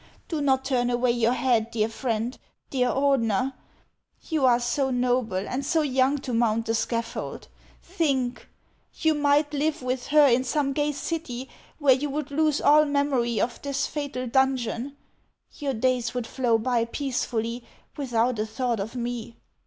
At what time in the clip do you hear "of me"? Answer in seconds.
18.79-19.37